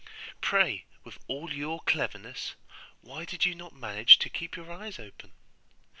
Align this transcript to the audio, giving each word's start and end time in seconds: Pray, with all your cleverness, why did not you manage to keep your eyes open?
Pray, 0.41 0.85
with 1.03 1.19
all 1.27 1.53
your 1.53 1.79
cleverness, 1.81 2.55
why 3.01 3.23
did 3.23 3.45
not 3.55 3.73
you 3.73 3.77
manage 3.79 4.17
to 4.17 4.31
keep 4.31 4.55
your 4.55 4.71
eyes 4.71 4.97
open? 4.97 5.31